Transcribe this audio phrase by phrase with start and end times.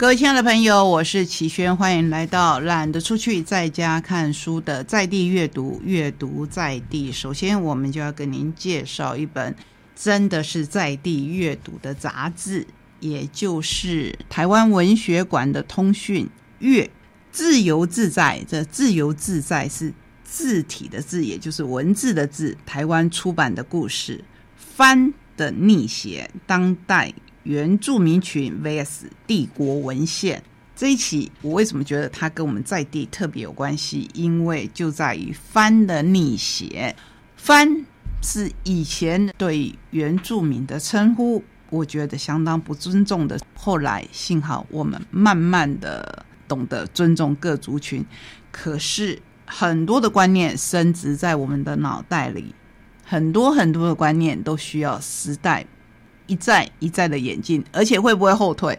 [0.00, 7.10] 各位亲爱的朋友，我是齐轩，欢迎来到懒得出去在家看书的在地阅读，阅读在地。
[7.10, 9.56] 首先，我们就要跟您介绍一本
[9.96, 12.64] 真的是在地阅读的杂志，
[13.00, 16.28] 也就是台湾文学馆的通讯
[16.60, 16.88] 阅
[17.32, 18.40] 自由自在。
[18.46, 19.92] 这自由自在是
[20.22, 22.56] 字体的字，也就是文字的字。
[22.64, 24.22] 台湾出版的故事，
[24.56, 27.12] 翻的逆写，当代。
[27.48, 30.42] 原住民群 vs 帝国文献
[30.76, 34.06] 这一期，我为什么觉得它跟我们在地特别有关系？
[34.12, 36.94] 因为就在于番的逆写，
[37.36, 37.86] 番
[38.22, 43.40] 是以前对原住民的称呼，我觉得相当不尊重的。
[43.54, 48.04] 后来幸好我们慢慢的懂得尊重各族群，
[48.52, 52.54] 可是很多的观念深植在我们的脑袋里，
[53.02, 55.66] 很多很多的观念都需要时代。
[56.28, 58.78] 一再一再的演进，而且会不会后退？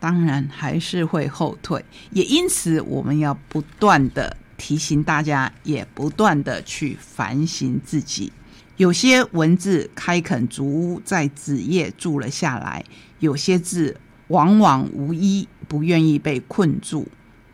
[0.00, 1.84] 当然还是会后退。
[2.10, 8.32] 也因此，我们要不断的提醒大家，也不断的去反省自己。
[8.76, 12.82] 有些文字开垦竹屋，在纸页住了下来；
[13.18, 13.96] 有些字
[14.28, 17.06] 往往无一，不愿意被困住。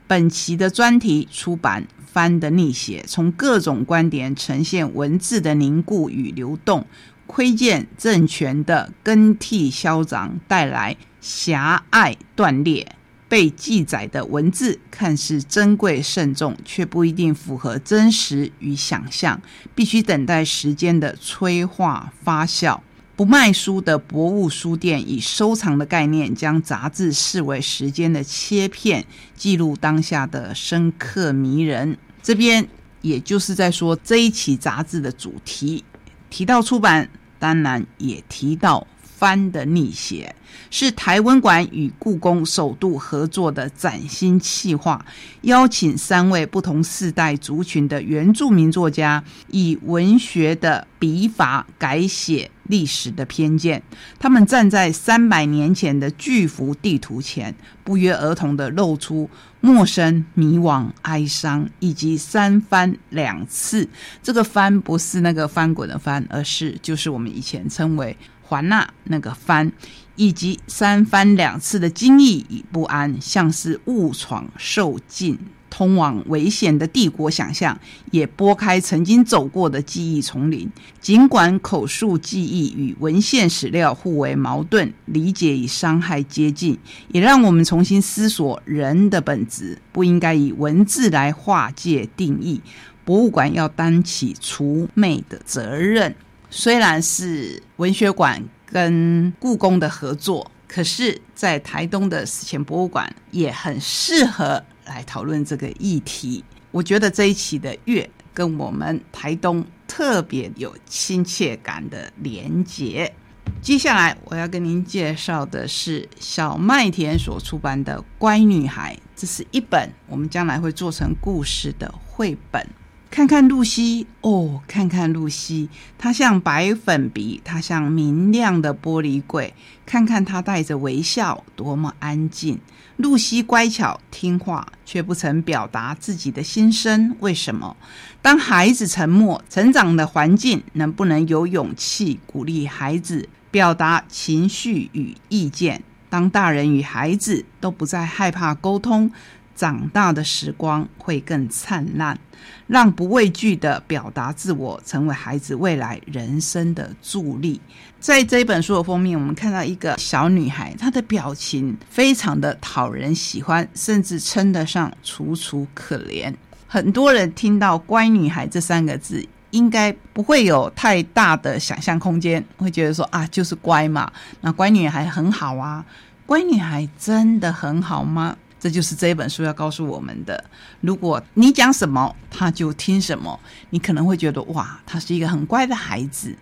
[0.06, 6.84] 本期的专题出版翻的逆写，从各种观点呈现文字的凝固与流动。
[7.30, 12.96] 窥见政权的更替嚣张带来狭隘断裂，
[13.28, 19.40] 被记载的文字看似珍贵慎重，却不一定符合真实与想象，
[19.76, 22.80] 必须等待时间的催化发酵。
[23.14, 31.96] 不卖书的博物书店以收藏的概念，将杂志视为时间的切片，记录当下的深刻迷人。
[32.20, 32.66] 这边
[33.02, 35.84] 也就是在说这一期杂志的主题，
[36.28, 37.08] 提到出版。
[37.40, 40.32] 当然也提到翻的逆写
[40.70, 45.04] 是台湾馆与故宫首度合作的崭新企划，
[45.42, 53.82] 邀请三位不同世代族群的原住民作家，以文学的笔法改写历史的偏见。
[54.18, 59.28] 他们站在三百年前的巨幅地图前，不约而同的露出
[59.60, 63.88] 陌生、迷惘、哀伤，以及三番两次。
[64.22, 68.16] 这个“翻”不是那个翻滚的“翻”，而是就是我们以前称为。
[68.42, 69.70] 环纳那个翻，
[70.16, 75.38] 以及三番两次的惊异与不安，像是误闯受尽
[75.70, 77.78] 通往危险的帝国想象，
[78.10, 80.68] 也拨开曾经走过的记忆丛林。
[81.00, 86.76] 尽管口述记忆与文献史料互为矛盾，理解与伤害接近，
[87.08, 92.60] 也让我们重新思索人的本质不应该以文字来划界定义。
[93.04, 96.14] 博物馆要担起除魅的责任。
[96.50, 106.44] 虽然是文学馆跟故宫的合作，可是，在台东的史前博物馆也很适合来讨论这个议题。
[106.70, 113.12] 我觉得这一期的月跟我们台东特别有亲切感的连结。
[113.60, 122.66] 接下来我要跟您介绍的是小麦田所出版的《乖女孩》，这是一本我们将来会做成故事的绘本。
[123.10, 129.52] 看看露西哦，看看露西，她像白粉笔，她像明亮的玻璃柜。
[129.84, 132.60] 看看她带着微笑，多么安静。
[132.98, 137.16] 露西乖巧听话，却不曾表达自己的心声。
[137.18, 137.76] 为什么？
[138.22, 145.82] 当孩子沉默，成长的环境能不能有勇气鼓励孩子表达情绪与意见？
[146.08, 149.10] 当大人与孩子都不再害怕沟通。
[149.54, 152.18] 长大的时光会更灿烂，
[152.66, 157.60] 让不畏惧的表达自我成为孩子未来人生的助力。
[157.98, 166.34] 在这一本书的封面，我们看到一个小女孩，她的表情非常的讨人喜欢，甚至称得上楚楚可怜。
[166.66, 174.10] 很多人听到“乖女孩”这三个字，应该不会有太大的想象空间，会觉得说啊，就是乖嘛。
[174.40, 175.84] 那乖女孩很好啊，
[176.24, 178.36] 乖女孩真的很好吗？
[178.60, 180.44] 这就是这一本书要告诉我们的：
[180.82, 183.40] 如果你讲什么，他就听什么。
[183.70, 186.36] 你可能会觉得哇，他是一个很乖的孩子。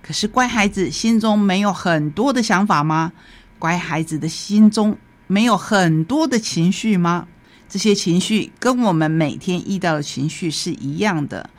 [0.00, 3.12] 可是乖孩子心中没有很多的想法吗？
[3.58, 4.96] 乖孩子的心中
[5.26, 7.26] 没有很多的情绪吗？
[7.68, 11.50] 这些情绪跟我们每天遇到的情绪是一样的。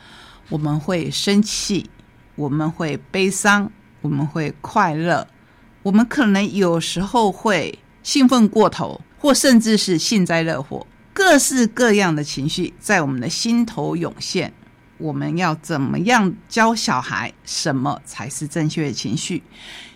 [0.48, 1.90] 我们会生气，
[2.36, 3.70] 我们会悲伤，
[4.00, 5.26] 我们会快乐，
[5.82, 9.00] 我们可能有时候会兴奋过头。
[9.26, 14.52] 或甚至是幸灾乐祸，各式各样的情绪在我们的心头涌现。
[14.98, 19.42] 我们要怎么样教小孩什么才是正确的情绪？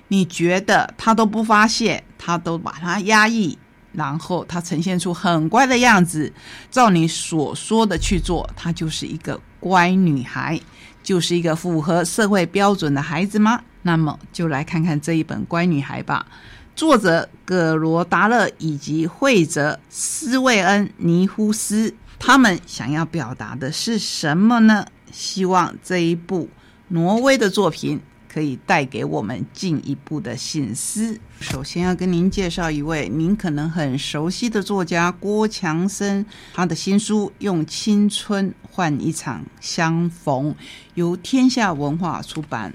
[0.08, 3.56] 你觉得他都不发泄，他都把它压抑，
[3.92, 6.32] 然后他呈现出很乖的样子，
[6.68, 10.60] 照你所说的去做，她就是一个乖女孩，
[11.04, 13.62] 就是一个符合社会标准的孩子吗？
[13.82, 16.26] 那么就来看看这一本《乖女孩》吧。
[16.74, 24.86] 作者葛罗达勒以及会泽斯维恩尼夫斯，他们想要表达的是什么呢？
[25.12, 26.48] 希望这一部
[26.88, 28.00] 挪威的作品。
[28.32, 31.18] 可以带给我们进一步的信思。
[31.40, 36.24] 首先要跟您介绍一位您可能很熟悉的作家郭强生，
[36.54, 40.52] 他的新书《用青春换一场相逢》，
[40.94, 42.72] 由天下文化出版。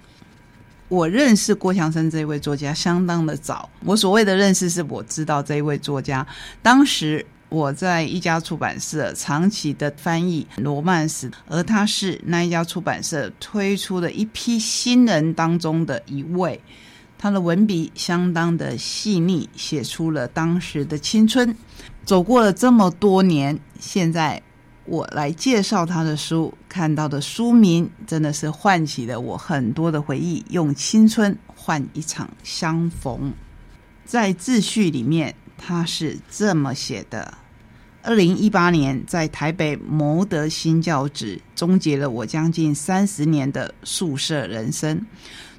[0.87, 6.25] 我认识郭强生这位作家相当的早，我所谓的认识是我知道这一位作家，
[6.61, 7.25] 当时。
[7.47, 16.59] 我在一家出版社长期的翻译罗曼史，而他是那一家出版社推出的一批新人当中的一位。
[17.17, 21.55] 他的文笔相当的细腻，写出了当时的青春。
[22.03, 24.41] 走过了这么多年，现在
[24.83, 30.43] 我来介绍他的书，看到的书名真的是唤起了我很多的回忆。
[30.49, 33.31] 用青春换一场相逢，
[34.03, 35.33] 在秩序里面。
[35.57, 37.33] 他是这么写的：
[38.03, 45.01] 二零一八年，在台北谋得新教职，终结了我将近三十年的宿舍人生。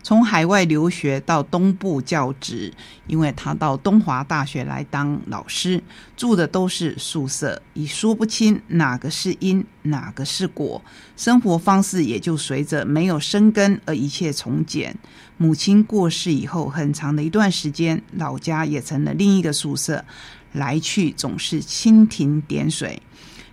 [0.07, 2.73] 从海外留学到东部教职，
[3.09, 5.83] 因为他到东华大学来当老师，
[6.17, 10.81] 住的都是宿舍，已说不清哪个是因，哪个是果。
[11.17, 14.97] 生活方式也就随着没有生根而一切从简。
[15.39, 20.05] 母亲过世以后，很长的一段时间，老家也成了另一个宿舍，
[20.53, 23.03] 来去总是蜻蜓点水。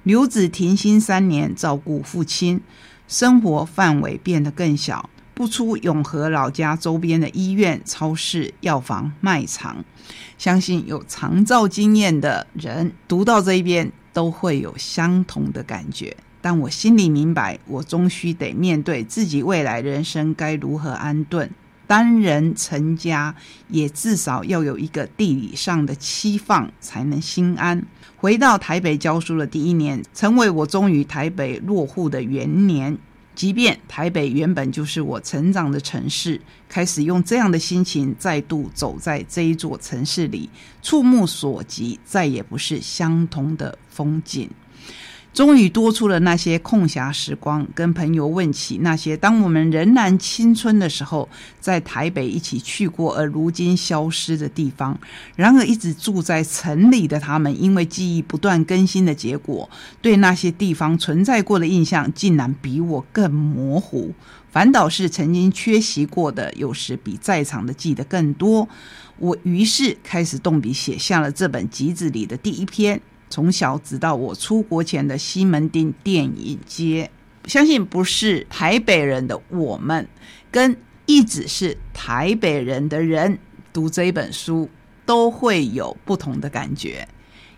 [0.04, 2.62] 留子停薪三年，照顾父亲，
[3.08, 5.10] 生活范围变得更小。
[5.34, 9.84] 不出永和老家周边的医院、超市、药房、卖场，
[10.38, 16.16] 相信有长照经验的人读到这一边都会有相同的感觉。
[16.42, 21.50] 但我心里明白，我终须得面对自己未来人生该如何安顿。
[21.86, 23.36] 单人成家，
[23.68, 27.86] 也至少要有一个地理上的期放，才能心安。
[28.18, 32.98] 回到台北教书的第一年，成为我终于台北落户的元年。
[33.36, 36.40] 即便台北原本就是我成长的城市，
[36.70, 40.50] 开始用这样的心情再度走在这一座城市里，
[40.82, 44.50] 触目所及再也不是相同的风景。
[45.34, 51.28] 终于多出了那些空暇时光，跟朋友问起那些当我们仍然青春的时候，
[51.60, 54.96] 在台北一起去过而如今消失的地方。
[55.36, 59.68] 然而，一直住在城里的他们，因为记忆不断更新的结果，
[60.04, 64.14] 对那些地方存在过的印象，竟然比我更模糊。
[64.52, 68.70] 反倒是曾经缺席过的，有时比在场的记得更多。
[69.18, 73.02] 我于是开始动笔写下了这本集子里的第一篇。
[73.34, 77.10] 从小直到我出国前的西门町电影街，
[77.46, 80.08] 相信不是台北人的我们，
[80.52, 80.78] 跟
[81.08, 83.40] 一直是台北人的人
[83.74, 84.70] 读这一本书，
[85.04, 87.08] 都会有不同的感觉，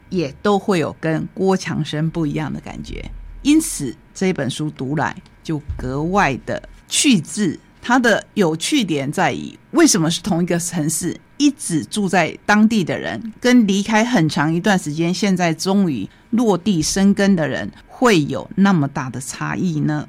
[0.07, 3.11] 也都会有跟郭强生不一样的感觉。
[3.41, 5.13] 因此，这本书读来
[5.43, 7.59] 就格外的趣致。
[7.81, 11.19] 它的有趣点在于，为什么是同一个城市？
[11.37, 20.07] 一直住在当地的人，跟离开很长一段时间，现在终于落地生根的人，会有那么大的差异呢？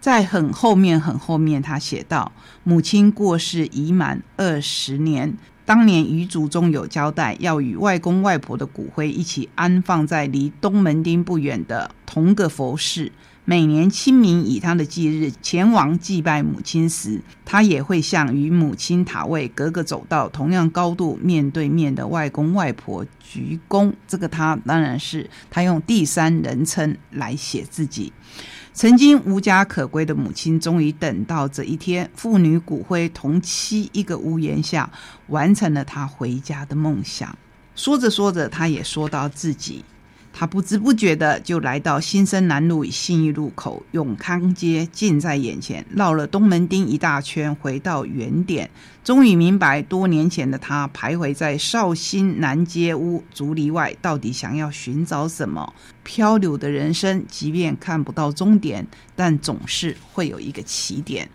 [0.00, 2.30] 在很后面、很后面，他写道：
[2.62, 13.10] 母亲过世已满二十年，当年遗嘱中有交代，要与外公外婆的骨灰一起安放在离东门町不远的同个佛寺。
[13.48, 23.92] 每年清明以他的忌日前往祭拜母亲时，他也会向与母亲塔位隔个走道、同样高度面对面的外公外婆鞠躬。
[24.08, 28.12] 这个他当然是他用第三人称来写自己。
[28.72, 34.90] 曾经无家可归的母亲，终于等到这一天，父女骨灰同期一个屋檐下，
[35.28, 37.38] 完成了他回家的梦想。
[37.76, 39.84] 说着说着，他也说到自己。
[40.38, 48.68] 他不知不觉的就来到新生南路与信义路口，永康街近在眼前，绕了东门町一大圈，回到原点，
[49.02, 55.72] 终于明白多年前的他徘徊在绍兴南街屋竹篱外，到底想要寻找什么？
[56.04, 61.26] 漂流的人生，即便看不到终点，但总是会有一个起点。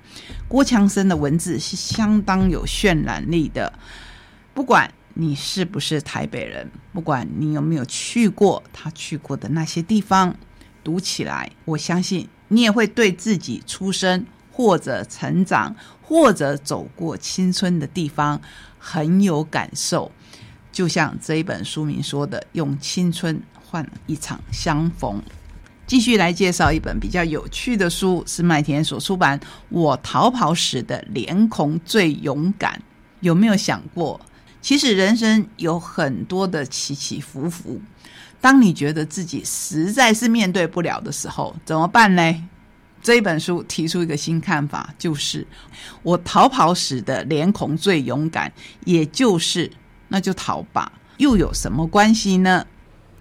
[0.48, 3.74] 郭强生的文字是相当有渲染力的，
[4.54, 4.88] 不管。
[5.14, 6.70] 你是不是台北人？
[6.94, 10.36] 不管你有没有去过他去过的那些地方，
[10.84, 18.42] 读起来，我相信你也会对自己出生或者成长或者走过青春的地方
[18.78, 20.12] 很有感受。
[20.72, 25.22] 就像这一本书名说的，用青春换一场相逢。
[25.86, 29.38] 继续来介绍一本比较有趣的书，是麦田所出版
[29.68, 32.74] 《我逃跑时的脸孔最勇敢》。
[33.20, 34.20] 有没有想过，
[34.62, 37.82] 其实人生有很多的起起伏伏。
[38.40, 42.48] 当你觉得自己实在是面对不了的时候，怎么办呢？
[43.04, 45.46] 这一本书提出一个新看法，就是
[46.04, 48.52] 我逃跑时的脸孔最勇敢，
[48.86, 49.72] 也就是
[50.08, 52.66] 那就逃吧，又有什么关系呢？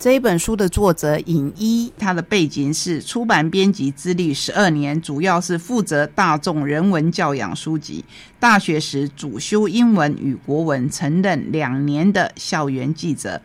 [0.01, 8.03] 这一本书的作者尹一，他的背景是出版编辑资历十二年，主要是负责大众人文教养书籍。
[8.39, 13.43] 大学时主修英文与国文，曾任两年的校园记者。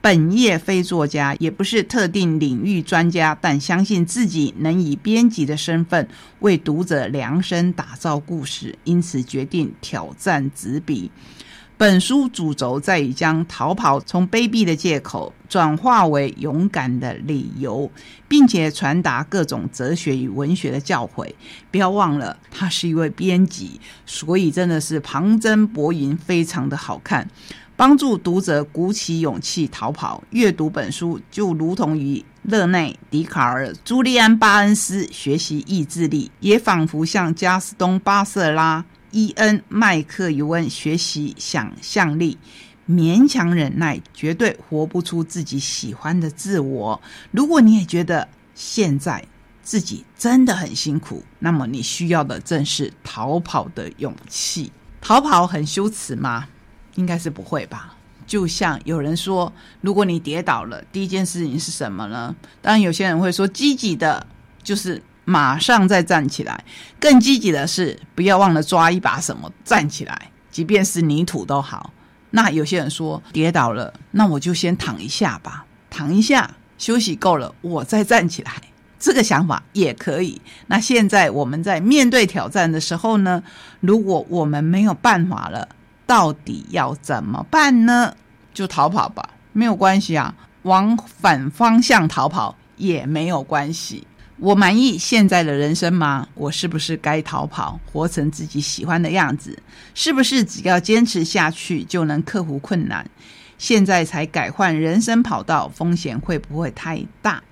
[0.00, 11.10] 本业非作家，也不是特定领域专家，但相信自己能以编辑的身份为读者量身打造故事，因此决定挑战执笔。
[11.78, 17.88] 本书主轴在于将逃跑从卑鄙的借口转化为勇敢的理由，
[18.26, 21.32] 并且传达各种哲学与文学的教诲。
[21.70, 27.30] 不要忘了，他是一位编辑，所以真的是旁征博引，非常的好看，
[27.76, 30.20] 帮助读者鼓起勇气逃跑。
[30.30, 38.84] 阅读本书就如同于勒内·笛卡尔、朱利安·巴恩斯学习意志力，也仿佛像加斯东·巴瑟拉。
[39.10, 42.36] 伊恩·麦克尤恩学习想象力，
[42.88, 47.00] 勉强忍耐，绝对活不出自己喜欢的自我。
[47.30, 49.24] 如果你也觉得现在
[49.62, 54.72] 自己真的很辛苦，那么你需要的正是逃跑的勇气。
[55.00, 56.48] 逃跑很羞耻吗？
[56.96, 57.94] 应该是不会吧。
[58.26, 59.50] 就像有人说，
[59.80, 62.36] 如果你跌倒了，第一件事情是什么呢？
[62.60, 64.26] 当然，有些人会说，积极的，
[64.62, 65.02] 就是。
[65.28, 66.64] 马上再站起来，
[66.98, 71.92] 更积极的是，不要忘了抓一把什么站起来，即便是泥土都好。
[72.30, 78.52] 那有些人说跌倒了，那我就先躺一下吧，躺一下休息够了，我再站起来。
[78.98, 80.40] 这个想法也可以。
[80.68, 83.42] 那现在我们在面对挑战的时候呢？
[83.80, 85.68] 如果我们没有办法了，
[86.06, 88.14] 到底要怎么办呢？
[88.54, 94.06] 就逃跑吧，没有关系啊，往反方向逃跑也没有关系。
[94.40, 96.28] 我满意现在的人生吗？
[96.34, 99.58] 我是不是该逃跑，活成自己喜欢的样子？
[99.94, 103.04] 是不是只要坚持下去就能克服困难？
[103.58, 107.42] 现在才改换人生跑道，风险会不会太大？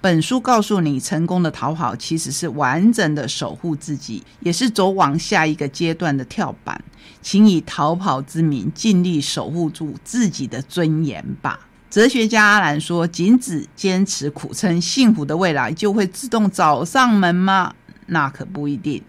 [0.00, 6.82] 本书告诉你，成功的逃跑其实是完整的守护自己，也是走往下一个阶段的跳板。
[7.22, 11.60] 请以逃跑之名，尽力守护住自己的尊严吧。
[11.94, 17.72] 哲学家阿兰说：“仅只坚持苦撑，幸福的未来就会自动找上门吗？
[18.06, 19.00] 那可不一定。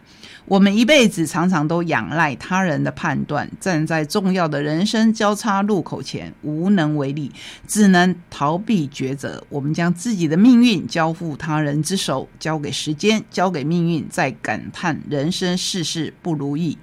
[0.46, 7.32] 我们一辈子常常都仰赖他人的判断，站在重要的人生交叉路口前无能为力，
[7.68, 9.44] 只能逃避抉择。
[9.50, 16.77] 我们将自己的命运交付他人之手，交给时间，交给命运，在感叹人生世事不如意。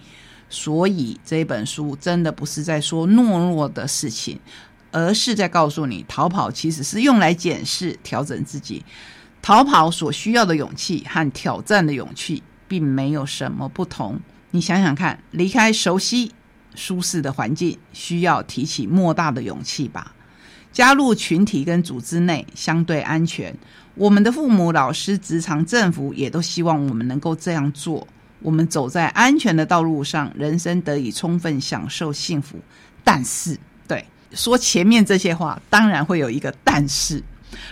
[0.50, 4.40] 所以这本书真的不是在说懦弱的事情。”
[4.92, 8.84] 而是在告诉你，逃跑其实是用来检视、调整自己。
[9.40, 14.20] 逃跑所需要的勇气和挑战的勇气，并没有什么不同。
[14.52, 16.30] 你想想看，离开熟悉、
[16.76, 20.14] 舒适的环境，需要提起莫大的勇气吧？
[20.70, 23.54] 加入群体跟组织内，相对安全。
[23.94, 28.06] 我们的父母、老师、职场、政府也都希望我们能够这样做。
[28.40, 32.58] 我们走在安全的道路上，人生得以充分享受幸福。
[33.04, 33.58] 但是，
[34.34, 37.22] 说前面这些话，当然会有一个但是，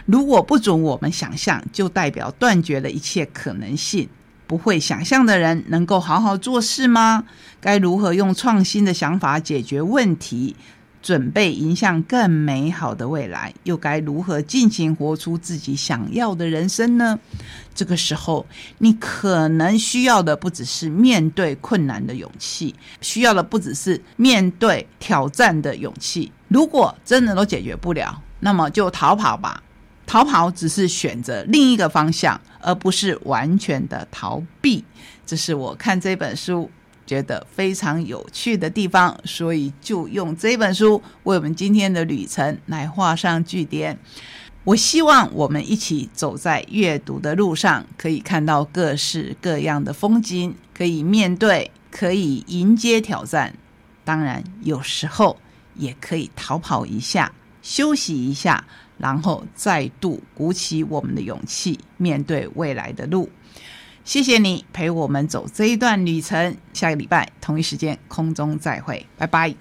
[0.06, 4.08] 如果不准我们想象，就代表断绝了一切可能性。
[4.46, 7.24] 不会想象的人能够好好做事吗？
[7.60, 10.56] 该如何用创新的想法解决问题？
[11.02, 17.18] 准备迎向更美好的未来，又该如何尽情活出自己想要的人生呢？
[17.74, 18.46] 这个时候，
[18.78, 26.30] 你可能需要的不只是面对困难的勇气，需要的不只是面对挑战的勇气。
[26.48, 29.62] 如果真的都解决不了，那么就逃跑吧。
[30.06, 34.84] 逃跑只是选择另一个方向，而不是完全的逃避。
[35.24, 36.68] 这是我看这本书。
[37.10, 43.98] 觉得非常有趣的地方，所以就用这本书为我们今天的旅程来画上句点。
[44.62, 53.52] 我希望我们一起走在阅读的路上，可以看到各式各样的风景，可以面对，可以迎接挑战。
[54.04, 55.36] 当然，有时候
[55.74, 58.64] 也可以逃跑一下，休息一下，
[58.98, 63.28] 然后再度鼓起我们的勇气，面对未来的路。
[64.10, 69.54] 谢谢你陪我们走这一段旅程，下个礼拜同一时间空中再会，拜拜。